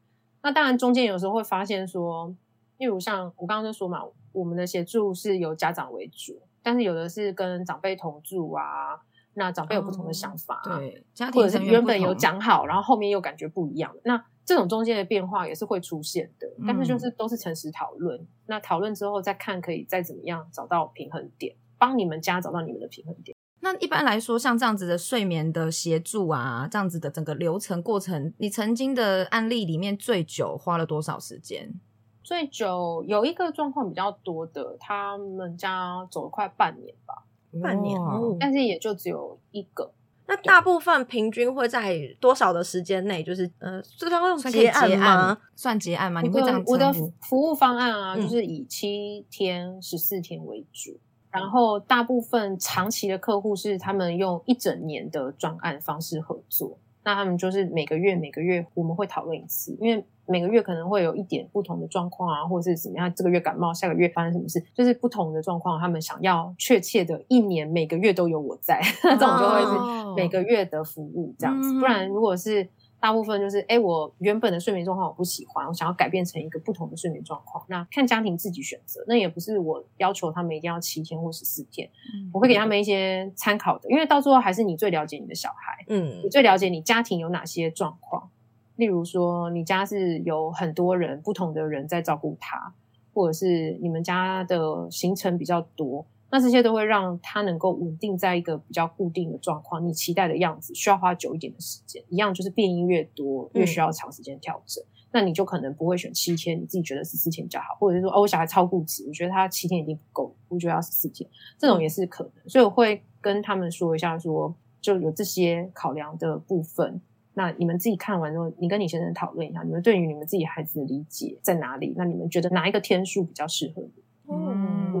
[0.43, 2.35] 那当然中间有时候会发现说，
[2.77, 8.99] 例如像我刚刚就说嘛，我们的协助是由家长为主，但是有的是跟长辈同住啊，
[9.33, 13.93] 那长辈有不同的想法、啊，对，家或者是原本有，讲好，然后后面又感觉不一样。
[14.03, 18.19] 那这种中间的变化也是会出现的，但是就是都是诚实讨论。
[18.47, 23.35] 那讨论之后再看，可以再怎么样找到平衡点，帮你们家找到你们的平衡点。
[23.63, 31.79] 那一般来说，像这样子的睡眠的协助啊，这样子的整个流程过程，你曾经的案例里面最久花了多少时间？
[32.23, 37.23] 最久有一个状况比较多的，他们家走了快半年吧，
[37.61, 39.91] 半年哦但是也就只有一个。
[40.27, 45.37] 那大部分平均会在多少的时间内，就是呃，这个要用结案吗？？
[45.55, 46.21] 算结案吗？
[46.23, 46.93] 我你会这样的我的？
[47.19, 50.97] 服务方案啊，嗯就是以七天、十四天为主。
[51.31, 72.67] 然后大部分长期的客户是他们用一整年的专案方式合作，那他们就是每个月每个月我们会讨论一次，因为每个月可能会有一点不同的状况啊，或者是怎么样，这个月感冒，下个月发生什么事，就是不同的状况，他们想要确切的一年每个月都有我在， 那这种就会哦是每个月的服务这样子，嗯不然如果是。
[73.01, 77.65] 大部分就是，哎，我原本的睡眠状况我不喜欢，我想要改变成一个不同的睡眠状况。
[77.67, 81.89] 那看家庭自己选择，那也不是我要求他们一定要七天或十四天，
[82.31, 88.29] 我会给他们一些参考的，因为到最后还是你最了解你的小孩，嗯你最了解你家庭有哪些状况。
[88.75, 92.73] 例如说，你家是有很多人不同的人在照顾他，
[93.13, 102.01] 或者是你们家的行程比较多，那这些都会让他能够稳定在一个比较固定的状况，你期待的样子，需要花久一点的时间。
[102.07, 104.81] 一样就是变音越多，越需要长时间调整。
[105.11, 112.31] 那你就可能不会选七天，你自己觉得十四天比较好，或者是说哦，我小孩超固执，我觉得他七天一定不够，我觉得要十四天，这种也是可能。
[112.47, 117.01] 所以我会跟他们说一下说就有这些考量的部分。
[117.33, 121.93] 那你们自己看完之后，你跟你先生讨论一下，你们对于你们自己孩子的理解在哪里？
[121.97, 123.91] 那你们觉得哪一个天数比较适合你？
[124.33, 124.93] 嗯，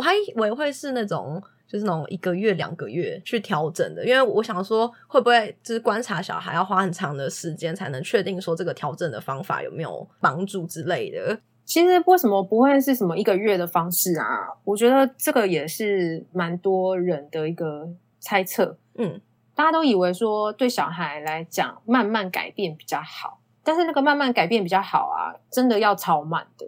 [0.00, 11.38] 我还以为会是那种就是那种一个月、两个月去调整的，因为我想说会不会就是观察小孩要花很长的时间才能确定说这个调整的方法有没有帮助之类的。
[11.66, 14.48] 其实为什么不会是什么一个月的方式啊？
[14.64, 17.86] 我觉得这个也是蛮多人的一个
[18.20, 18.78] 猜测。
[18.94, 19.20] 嗯，
[19.54, 26.66] 大家都以为说对小孩来讲慢慢改变比较好，但是那个慢慢改变比较好啊，真的要超慢的。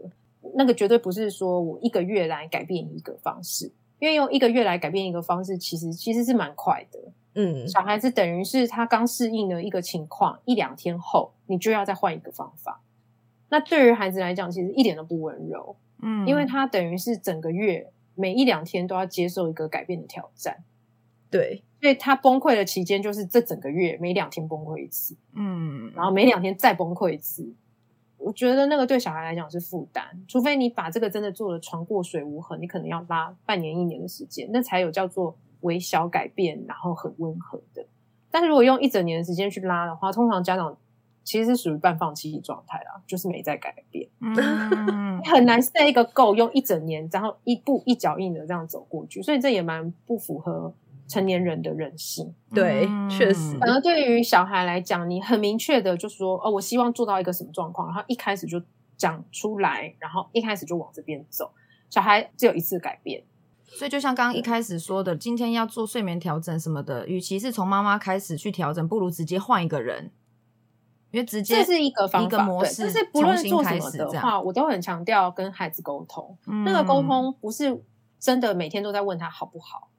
[0.55, 6.99] 那个绝对不是说我一个月来改变一个方式，因为用一个月来改变一个方式，其实其实是蛮快的。
[7.35, 12.83] 嗯，小孩子等于是他刚适应了一个情况，一两天后你就要再换一个方法。
[13.49, 20.65] 那对于孩子来讲，其实一点都不温柔，嗯因为他等于是整个月每一两天都要接受一个改变的挑战，
[21.31, 27.55] 对，所以他崩溃的期间就是这整个月每两天崩溃一次，嗯，然后每两天再崩溃一次。
[28.25, 37.85] 我觉得那个对小孩来讲是负担，除非你把这个真的做了床过水无痕，你可能要拉半年一年的时间，那才有叫做微小改变，然后很温和的。
[38.31, 40.77] 但是如果用一整年的时间去拉的话，通常家长
[41.25, 50.73] 其实是属于半放弃状态啦，就是没在改变， 嗯很难 set 一个 goal 用一整年，然后一步一脚印的这样走过去，所以这也蛮不符合
[51.13, 52.35] 成年人的人性。
[52.55, 58.63] 对确实反而对于小孩来讲，你很明确的就说，哦，我希望做到一个什么状况，然后一开始就
[58.97, 61.53] 讲出来，然后一开始就往这边走。
[61.91, 63.23] 小孩只有一次改变，
[63.67, 70.11] 所以就像刚刚一开始说的，今天要做睡眠调整什么的，与其是从妈妈开始去调整，不如直接换一个人，
[71.11, 72.27] 因为直接这是一个方法。
[72.27, 76.37] 一个模对式，但是不论做什么的话，我都很强调跟孩子沟通。
[76.47, 77.83] 嗯那个沟通不是
[78.19, 79.91] 真的每天都在问他好不好，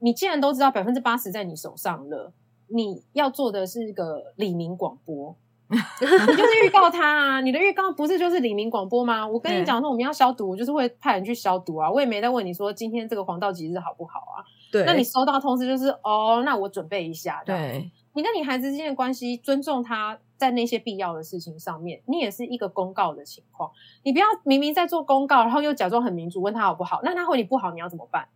[0.00, 2.32] 你既然都知道百分之八十在你手上了，
[2.68, 5.36] 你要做的是一个李明广播。
[5.68, 7.40] 你就是预告他啊！
[7.42, 9.28] 你的预告不是就是李明广播吗？
[9.28, 11.90] 我跟你讲说我们要消毒，我就是会派人去消毒啊！
[11.90, 14.40] 我也没在问你说今天这个黄道吉日好不好啊？
[14.72, 17.42] 对，那你收到通知就是哦，那我准备一下。
[17.44, 23.70] 对，你跟你孩子之间的关系，尊重他在那些必要的事情上面，你也是一个公告的情况。
[24.04, 27.00] 你不要明明在做公告，然后又假装很民主，问他好不好？
[27.02, 28.26] 那他回你不好，你要怎么办？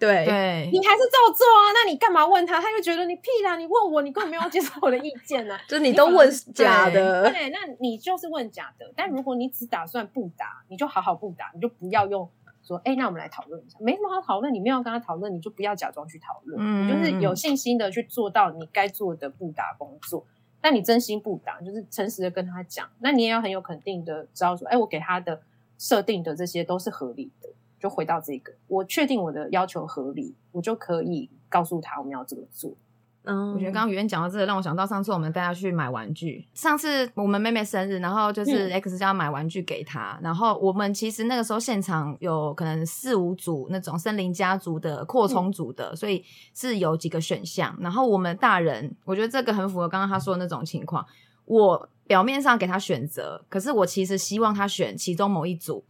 [0.00, 1.70] 对对，你还是照做啊？
[1.74, 2.58] 那你干嘛问他？
[2.58, 3.56] 他就觉得你屁啦！
[3.56, 5.56] 你问我，你根本没有接受我的意见呢。
[5.68, 8.90] 就是你都问假的，对，那你就是问假的。
[8.96, 12.26] 但如果你只打算不打，你就好好不打，你就不要用
[12.62, 14.52] 说，哎，那我们来讨论一下，没什么好讨论。
[14.54, 20.24] 你没有跟他讨论，你就不要假装去讨论，嗯，就是有信心的去做到你该做的不打工作。
[20.62, 25.40] 那你真心不打，就是诚实的跟他讲，那你也要很有肯定的知道说，哎，我给他的
[25.78, 27.48] 设定的这些都是合理的。
[27.80, 32.76] 就回到这个，我确定我的要求合理，我就可以告诉他我们要怎么做。
[33.22, 36.48] 嗯，我觉得刚刚语言讲到这个，让我想到上次我们带他去买玩具。
[36.54, 47.76] 上次我们妹妹生日，然后就是 X 家买玩具给她，然后我们其实那个时候现场有可能四五组那种森林家族的扩充组的，所以是有几个选项。
[47.78, 51.04] 然后我们大人，我觉得这个很符合刚刚他说的那种情况。
[51.44, 55.84] 我表面上给他选择，可是我其实希望他选其中某一组。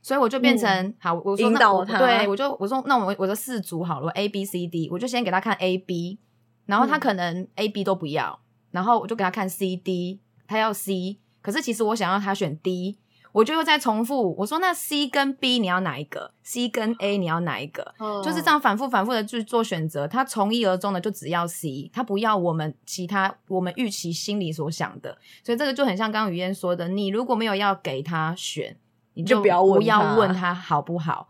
[0.00, 1.58] 所以我就变成好，我说那
[1.98, 6.18] 对我就我说那我我说四组好了，A B C D，我就先给他看 A B，
[6.66, 12.98] 然后他可能 A B 都不要，然后我就给他看 C D，他要 C，可是其实我想要他选 D，
[13.32, 17.94] 我就又再重复我说那 C 跟 B 你要哪一个？C 跟 A 你要哪一个？
[18.22, 28.76] 就是这样反复反复的去做选择，他从一而终的就只要 C，他不要我们其他我们预期心里所想的，所以这个就很像刚刚雨嫣说的，你如果没有要给他选。
[29.18, 31.28] 你就不要不要问他好不好，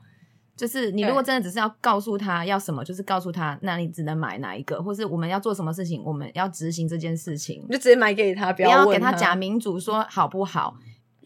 [0.56, 10.76] 就是你如果真的只是要告诉他要什么，就是告诉他，那你只能买哪一个，或是我们要做什么事情，我们要执行这件事情，你就直接买给他，不要给他假民主说好不好。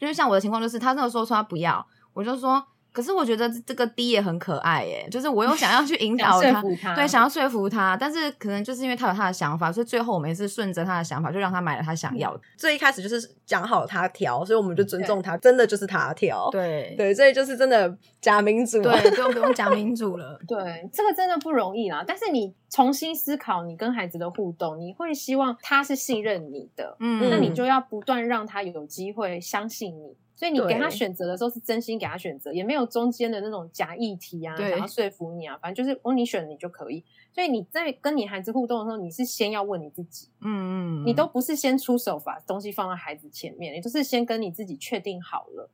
[0.01, 2.65] 就是像我的情况，就是他那个时候说他不要，我就说。
[2.93, 6.63] 可是我觉得这个 D 也很可爱耶，就是我又想要去引导 他，
[6.95, 12.41] 对，想要说服他，但是可能就是因为他有他的想法，所以最后我们也是顺着他的想法，就让他买了他想要的。
[12.57, 16.51] 最一开始就是讲好他挑，所以我们就尊重他，真的就是他挑。
[16.51, 20.39] 对对，所以就是真的假民主，对，不用不用假民主了。
[20.47, 22.05] 对，这个真的不容易啦。
[22.07, 30.15] 但是你重新思考你跟孩子的互动，你会希望他是信任你的，嗯，那你就要不断让他有机会相信你。
[30.43, 37.05] 所以你给他选择的时候是真心给他选择，也没有中间的那种假议题啊，想要说服你啊，反正就是哦，你选你就可以。
[37.33, 45.71] 所以你在跟你孩子互动的时候，你是先要问你自己，嗯嗯，你都不是先出手把东西放在孩子前面，你都是先跟你自己确定好了，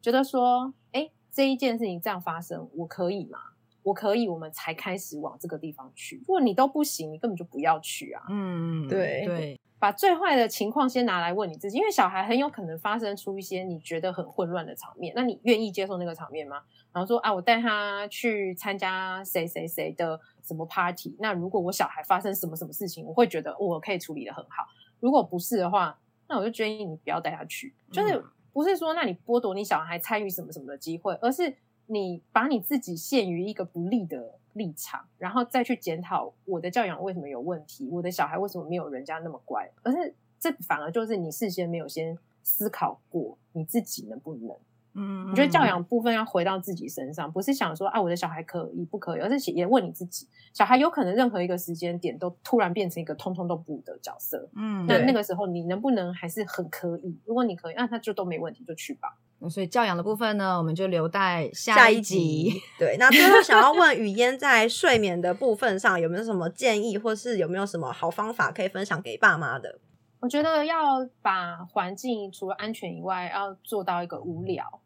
[0.00, 3.40] 觉得说，哎，这一件事情这样发生，我可以吗？
[3.82, 6.18] 我可以，我们才开始往这个地方去。
[6.18, 8.22] 如果你都不行，你根本就不要去啊。
[8.28, 9.60] 嗯，对对。
[9.78, 16.62] 把最坏的情况先拿来问你自己，因为小孩很有可能发生出一些你觉得很混乱的场面，那你愿意接受那个场面吗？
[16.92, 24.64] 然后说啊，我带他去参加谁谁谁的什么 party，那如果我小孩发生什么什么事情，我会觉得我可以处理的很好。
[25.00, 27.74] 如果不是的话，那我就建议你不要带他去。
[27.90, 31.52] 就是不是说那你剥夺你小孩参与什么什么的机会，而是
[31.92, 34.38] 你把你自己陷于一个不利的。
[34.54, 44.54] 立场，然后再去检讨我的教养为什么有问题，我的小孩为什么没有人家那么乖，而是这反而就是你事先没有先思考过你自己能不能。
[44.92, 54.50] 嗯，你觉得教养部分要回到自己身上，不是想说啊我的小孩可以不可以，而是也问你自己，小孩有可能任何一个时间点都突然变成一个通通都不的角色。
[54.54, 57.18] 嗯，那那个时候你能不能还是很可以？
[57.24, 59.16] 如果你可以，那他就都没问题，就去吧。
[59.48, 62.52] 所以教养的部分呢，我们就留待下一集。
[62.78, 69.78] 对，那最后想要问雨嫣，在睡眠的部分上有没有什么建议，或是有没有什么好方法可以分享给爸妈的？
[70.20, 74.80] 我觉得要把环境除了安全以外，要做到一个无聊。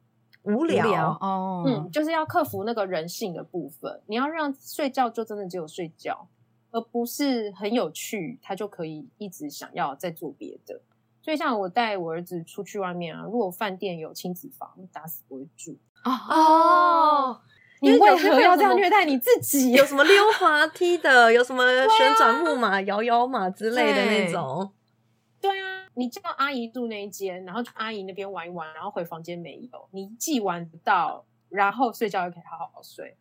[0.45, 4.01] 无聊哦，嗯，就是要克服那个人性的部分。
[4.07, 6.29] 你要让睡觉就真的只有睡觉，
[6.71, 10.81] 而不是很有趣，他就可以一直想要再做别的。
[11.27, 17.41] 所以，像我带我儿子出去外面啊，如果饭店有亲子房，打死不会住哦。
[17.81, 19.73] 你为何要这样虐待你自己？
[19.73, 24.73] 有什么溜滑梯的，有什么旋转木马、摇摇马之类的那种？
[25.41, 33.17] 对啊，你叫阿姨住那一间，然后去阿姨那边玩一玩，然后回房间没有，你既玩不到，然后睡觉又可以好好睡。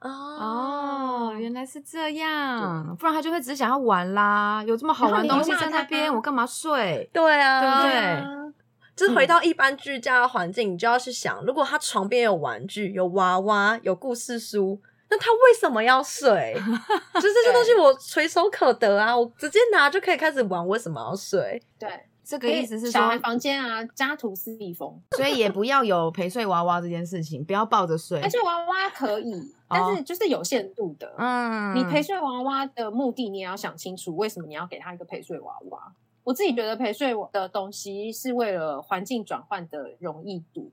[0.00, 4.62] 哦，原来是这样，不然他就会只想要玩啦。
[4.66, 7.08] 有这么好玩的东西在那边，我干嘛睡？
[7.12, 8.52] 对啊，对不对？
[8.94, 16.54] 就是回到一般居家的环境，你就要去想，如果他床边有玩具、有娃娃、有故事书，那他为什么要睡？
[17.14, 21.62] 就这些东西我垂手可得啊，我直接拿就可以开始玩，为什么要睡？
[21.78, 21.88] 对，
[22.28, 25.00] 这个意思是说小孩，房间啊，家徒四壁风。
[25.16, 28.28] 所以也不要有陪睡娃娃这件事情，不要抱着睡而。
[28.28, 31.14] 且娃娃可以， 但是就是有限度的。
[31.16, 35.94] 嗯，你陪睡娃娃的目的，你也要想清楚，为什么你要给他一个陪睡娃娃？
[36.24, 40.70] 我自己觉得陪睡的东西是为了环境转换的容易度，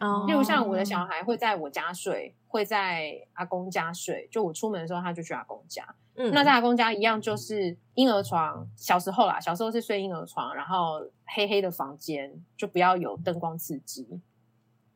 [0.00, 4.28] 哦例如像我的小孩会在我家睡，会在阿公家睡。
[4.30, 5.84] 就我出门的时候，他就去阿公家。
[6.14, 8.64] 嗯那在阿公家一样，就是婴儿床。
[8.76, 14.20] 小时候啦，小时候是睡婴儿床，然后黑黑的房间，就不要有灯光刺激。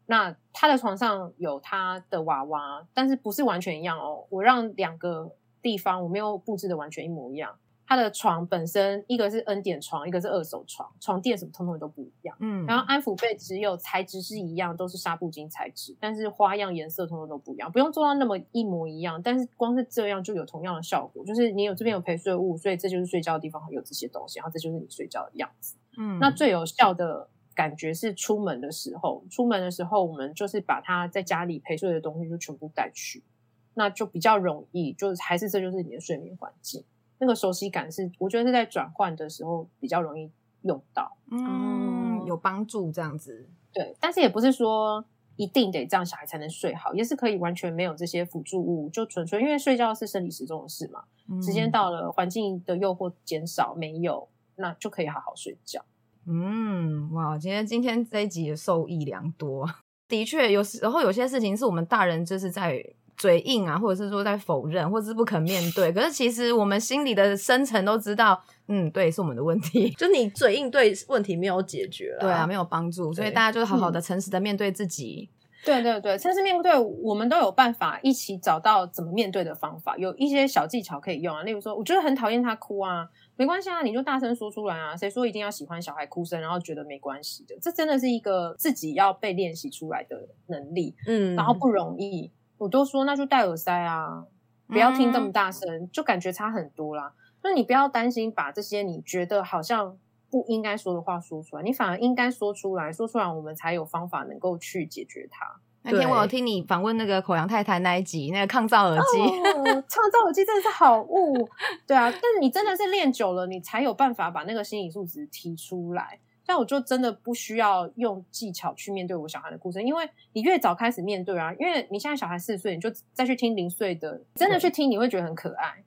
[0.07, 4.25] 那他的床上有他的娃娃，但是不是完全一样哦。
[4.31, 7.59] 我让两个地方我没有布置的完全一模一样。
[7.89, 12.36] 他的床本身一个是恩典床，一个是二手床，床垫什么通通都不一样。
[12.39, 25.74] 嗯，然后安抚被只有材质是一样，都是纱布巾材质，但是花样颜色通通都不一样，不用做到那么一模一样，但是光是这样就有同样的效果，就是你有这边有陪睡物，所以这就是睡觉的地方有这些东西，然后这就是你睡觉的样子。
[25.97, 33.24] 嗯那最有效的感觉是出门的时候，出门的时候我们就是把他在家里陪睡的东西就全部带去，
[33.72, 36.84] 那就比较容易，就是还是这就是你的睡眠环境，
[37.19, 40.31] 那个熟悉感是我觉得是在转换的时候比较容易
[40.62, 41.16] 用到。
[41.31, 43.49] 嗯有帮助这样子。
[43.73, 45.05] 对，但是也不是说
[45.37, 51.05] 一定得这样小孩才能睡好，也是可以完全没有这些辅助物，就纯粹因为睡觉是生理时钟的事嘛，
[51.41, 55.85] 时间嗯到了，环境的诱惑减少没有，那就可以好好睡觉。
[56.27, 59.69] 嗯，哇，今天今天这一集也受益良多。
[60.09, 62.83] 的确，有时候有些事情是我们大人就是在
[63.19, 65.93] 嘴硬啊，或者是说在否认，或者是不肯面对。
[65.93, 69.91] 可是其实我们心里的深层都知道，嗯，对，是我们的问题。
[69.99, 75.29] 就你嘴硬对问题没有解决了，对啊，没有帮助，所以大家就是好好的、诚实的面对自己。
[75.64, 81.43] 对对对，诚实面对，我们都有办法一起找到怎么面对的方法，有一些小技巧可以用啊。
[81.43, 83.05] 例如说，我觉得很讨厌他哭啊，
[83.35, 84.97] 没关系啊，你就大声说出来啊。
[84.97, 87.57] 谁说一定要喜欢小孩哭声，然后觉得没关系的？
[87.61, 90.95] 这真的是一个自己要被练习出来的能力。
[91.09, 92.31] 嗯，然后不容易。
[92.59, 94.25] 我都说那就戴耳塞啊，
[94.67, 97.13] 不要听这么大声，就感觉差很多啦。
[97.43, 99.97] 那你不要担心把这些你觉得好像
[100.31, 105.61] 不应该说的话说出来，你反而应该说出来，说出来我们才有方法能够去解决它。
[105.83, 111.49] 那天我有对听你访问那个口羊太太那一集，那个抗噪耳机，哦， 创造耳机真的是好物，
[111.87, 116.19] 对啊，但是你真的是练久了，你才有办法把那个心理素质提出来。
[116.49, 125.84] 但我就真的不需要用技巧去面对我小孩的哭声，因为你越早开始面对啊，因为你现在小孩四岁，你就再去听零岁的，真的去听，你会觉得很可爱，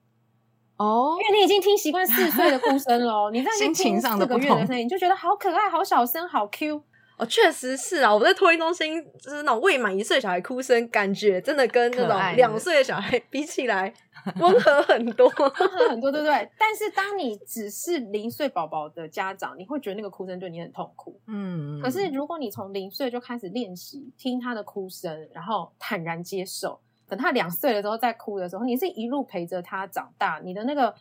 [0.77, 6.83] 哦因为你已经听习惯四岁的哭声了哦，你再去听四个月的声音，你就觉得好可爱、好小声、好 Q。
[7.21, 13.93] 哦，确实是啊，我在托婴中心就是那种未满一岁小孩哭声，感觉真的跟那种两岁的小孩比起来
[14.41, 15.29] 温和很多。
[15.87, 16.49] 很多，对不对？
[16.57, 21.21] 但是当你只是零岁宝宝的家长，你会觉得那个哭声对你很痛苦。
[21.27, 30.91] 嗯，可是如果你从零岁就开始练习听他的哭声，然后坦然接受，等他两岁了之后再哭的时候，你是一路陪着他长大，你的那个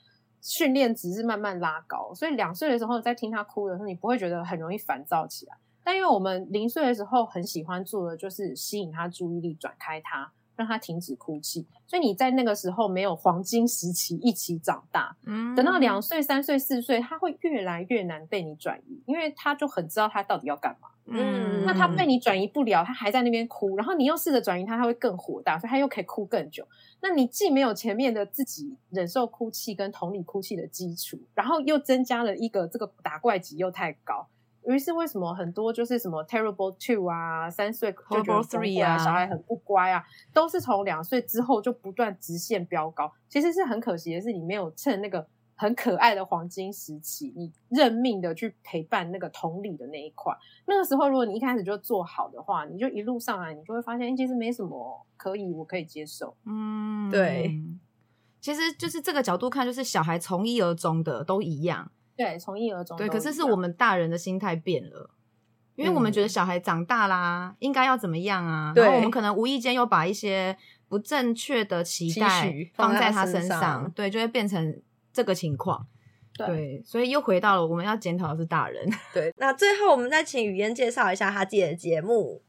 [0.43, 2.12] 训练值是慢慢拉高。
[2.14, 5.57] 所以两岁的时候在听他哭的时候，你不会觉得很容易烦躁起来。
[5.83, 11.66] 但因为我们零岁的时候很喜欢做的就是吸引他注意力，转开他，让他停止哭泣。
[11.87, 20.89] 所以你在那个时候没有黄金时期一起长大，嗯等到两岁、三岁、四岁，他会越来越难被你转移，因为他就很知道他到底要干嘛。
[21.12, 26.64] 嗯那他被你转移不了，他还在那边哭，然后你又试着转移他，他会更火大，所以他又可以哭更久。
[27.01, 34.28] 那你既没有前面的自己忍受哭泣跟同理哭泣的基础，然后又增加了一个这个打怪级又太高。
[34.66, 43.11] 于是为什么很多就是什么 terrible two 啊，三岁就觉得 Horrible 3啊，啊小孩很不乖啊，都是从两岁之后就不断直线飙高。
[43.28, 50.36] 其实是很可惜的是，你没有趁那个很可爱的黄金时期，你认命的去陪伴那个同理的那一块。
[50.66, 56.36] 那个时候，如果你一开始就做好的话，你就一路上来，你就会发现，哎其实没什么可以，我可以接受。
[56.44, 57.58] 嗯，对。
[58.40, 61.90] 其实就是这个角度看，就是小孩从一而终的都一样，
[62.21, 63.09] 对，从一而终都对。
[63.09, 65.09] 可是是我们大人的心态变了，
[65.77, 68.73] 因为我们觉得小孩长大啦，应该要怎么样啊？
[68.75, 70.55] 对然后我们可能无意间又把一些
[70.87, 74.83] 不正确的期期待放放在在他身上对，就会变成
[75.14, 75.87] 这个情况。
[76.37, 78.87] 对对，所以又回到了我们要检讨的是大人。
[79.14, 82.43] 对，那最后我们再请语嫣介绍一下他自己的节目。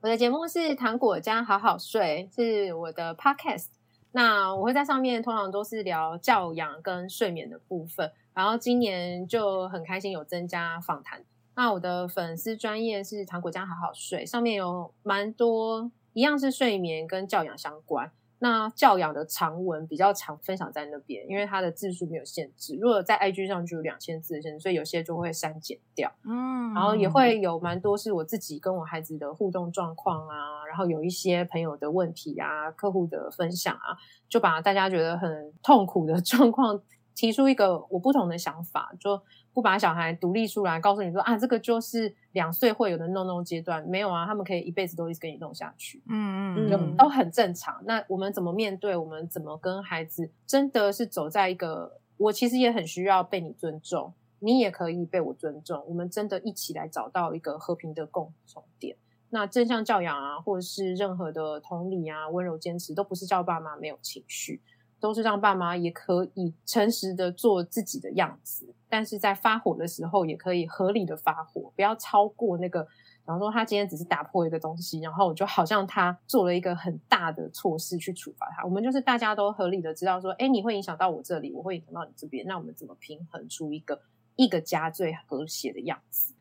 [0.00, 3.66] 我的节目是糖果家好好睡，是我的 podcast。
[4.12, 11.24] 那我会在上面通常都是聊教养跟睡眠的部分，然后今年就很开心有增加访谈。
[11.56, 18.12] 那我的粉丝专业是糖果家好好睡，上面有蛮多一样是睡眠跟教养相关。
[18.38, 22.76] 那教养的长文比较常分享在那边，因为它的字数没有限制。
[22.80, 26.08] 如果在 IG 上就有两千字的限制，所以有些就会删减掉。
[26.22, 36.80] 嗯，然后也会有蛮多是我自己跟我孩子的互动状况啊，然后有一些朋友的问题啊、客户的分享啊，就把大家觉得很痛苦的 状况
[37.18, 39.20] 提出一个我不同的想法，就
[39.52, 46.00] 不把小孩独立出来，告诉你说啊，这个就是两岁会有的弄弄阶段，没有啊，他们可以一辈子都一直跟你弄下去。
[46.08, 47.82] 嗯嗯都很正常。
[47.84, 48.96] 那我们怎么面对？
[48.96, 50.30] 我们怎么跟孩子？
[50.46, 55.84] 真的是走在一个，我其实也很需要被你尊重，你也可以被我尊重。
[55.88, 58.96] 我们真的一起来找到一个和平的共同点。
[59.30, 64.62] 那正向教养啊，或者是任何的同理啊、温柔坚持，都不是叫爸妈没有情绪，
[65.00, 68.74] 都是让爸妈也可以诚实的做自己的样子。
[68.88, 72.86] 但是在发火的时候，也可以合理的发火，不要超过那个
[73.26, 78.64] 然后说他今天只是打破一个东西，然后我就好像他做了一个很大的错事去处罚他。
[78.64, 84.00] 我们就是大家都合理的知道说，哎，你会影响到我这里，我会影响到你这边，那我们怎么平衡出一个
[84.36, 86.32] 一个家最和谐的样子？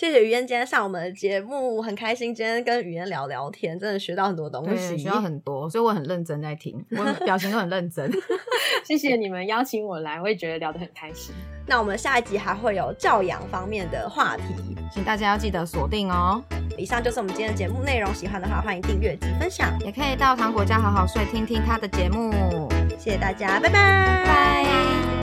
[0.00, 4.96] 谢谢雨嫣今天上我们的节目，很开心今天跟雨嫣聊聊天，真的学到很多东对，西。
[4.96, 8.10] 学到很多，所以我很认真在听，我表情都很认真。
[8.88, 11.34] 谢谢你们邀请我来，我也觉得聊得很开心。
[11.66, 14.42] 那我们下一集还会有教养方面的话题。
[14.90, 16.42] 请大家要记得锁定哦，
[16.78, 22.32] 以上就是我们今天的节目内容，喜欢的话欢迎订阅及分享，也可以到糖果家好好睡听听他的节目。
[22.98, 25.19] 谢谢大家，拜拜，拜。